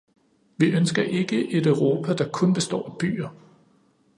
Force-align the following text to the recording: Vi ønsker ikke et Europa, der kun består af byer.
Vi 0.57 0.69
ønsker 0.71 1.03
ikke 1.03 1.47
et 1.51 1.65
Europa, 1.67 2.13
der 2.13 2.29
kun 2.31 2.53
består 2.53 2.85
af 2.89 2.97
byer. 2.97 3.29